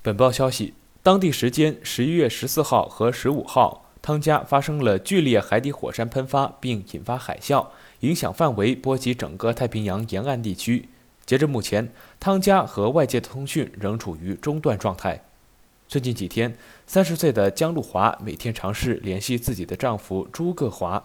[0.00, 7.66] 本报消息，当地时间十一月十四号和十五号，汤加发生了剧烈海底火山喷发，并引发海啸，
[8.00, 10.88] 影响范围波及整个太平洋沿岸地区。
[11.26, 15.24] 截至目前，汤加和外界的通讯仍处于中断状态。
[15.88, 16.56] 最近几天，
[16.86, 21.02] 三十岁的江路华每天尝试联系自己的丈夫朱各华。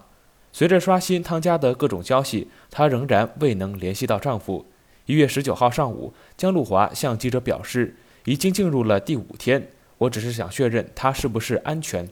[0.51, 4.67] 随着刷新汤加的各种消息，她仍然未能联系到丈夫。
[5.07, 7.95] 一月十九号上午，江路华向记者表示。
[8.25, 12.09] 已经进入了第五天，我只是想确认他是不是安全。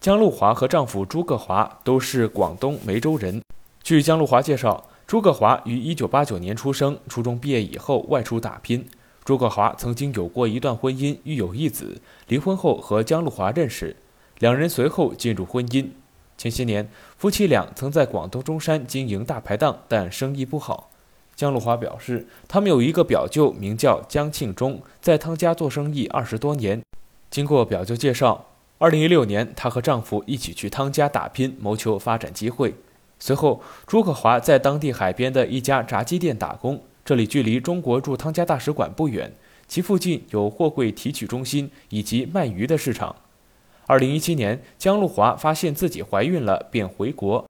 [0.00, 3.42] 江路华和丈夫朱克华都是广东梅州人。
[3.82, 8.86] 据江路华介绍，朱克华于1989年出生，初中毕业以后外出打拼。
[9.24, 13.94] 朱克华曾经有过一段婚姻，育有一子，离婚后和江路华认识，
[14.38, 15.88] 两人随后进入婚姻。
[16.36, 20.90] 前些年，夫妻俩曾在广东中山经营大排档，但生意不好。
[21.34, 26.82] 江路华表示，他们有一个表舅，名叫江庆忠，在汤家做生意二十多年。
[27.30, 28.46] 经过表舅介绍，
[28.78, 32.74] 二零一六年，她和丈夫一起去汤家打拼，谋求发展机会。
[33.18, 39.32] 随后，朱克华在当地海边的一家炸鸡店打工，这里距离中国驻汤加大使馆不远，
[39.66, 43.16] 其附近有货柜提取中心以及卖鱼的市场。
[43.86, 47.44] 二零一七年，江路华发现自己怀孕了，便回国。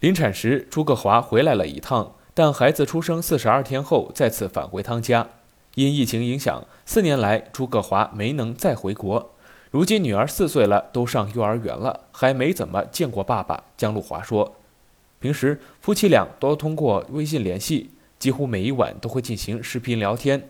[0.00, 2.14] 临产时，朱克华回来了一趟。
[2.38, 5.26] 但孩子出生四十二天后再次返回汤家，
[5.74, 9.32] 因疫情影响，四年来朱个华没能再回国。
[9.72, 13.64] 如今女儿四岁了，都上幼儿园了，还没怎么见过爸爸。
[13.76, 14.54] 江路华说，
[15.18, 20.48] 平时夫妻俩都通过微信联系，几乎每一晚都会进行视频聊天。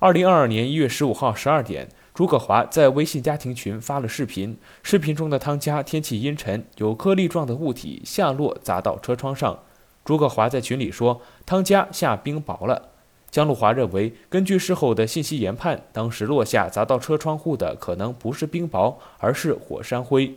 [0.00, 9.60] 二零二二年一月十五号十二点，朱可华在微信家庭群发了视频，视频中的汤家天气阴沉，有颗粒状的物体下落砸到车窗上。
[10.08, 12.88] 朱克华在群里说：“汤家下冰雹了。”
[13.30, 20.34] 江路华认为，根据事后的信息研判，当时落下砸到车窗户的可能不是冰雹，而是火山灰。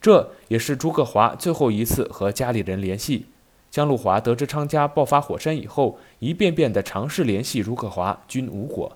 [0.00, 3.26] 这也是朱克华最后一次和家里人联系。
[3.70, 8.90] 江路华得知汤家爆发火山以后，一遍遍地尝试联系朱克华，均无果。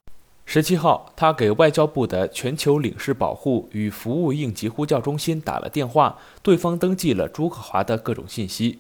[0.47, 8.79] 十七号，他给外交部的全球领事保护与服务应急呼叫中心打了电话，对方登记了朱克华的各种信息。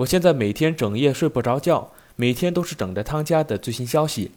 [0.00, 4.30] 我现在每天整夜睡不着觉，每天都是等着汤家的最新消息。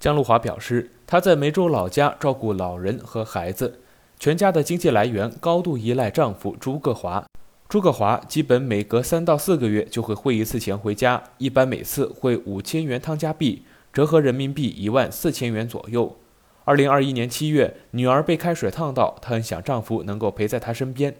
[0.00, 3.80] 江路华表示，他在梅州老家照顾老人和孩子，
[4.18, 7.26] 全家的经济来源高度依赖丈夫朱克华。
[7.68, 16.16] 朱克华基本每隔三到四个月就会汇一次钱回家，一般每次汇五千元汤加币，折合人民币一万四千元左右。
[16.64, 21.14] 二零二一年七月，女儿被开水烫到，她很想丈夫能够陪在她身边。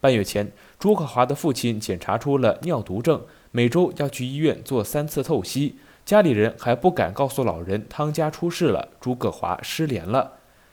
[0.00, 3.22] 半月前，朱克华的父亲检查出了尿毒症。
[3.50, 10.32] 每周要去医院做三次透析，家里人还不敢告诉老人汤家出事了，朱葛华失联了。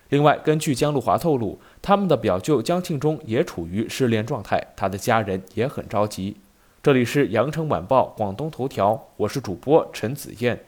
[0.09, 6.37] 另外，根据江路华透露，他们的表舅江庆忠也处于失联状态，他的家人也很着急。
[6.83, 10.65] 这里是羊城晚报广东头条，我是主播陈子燕。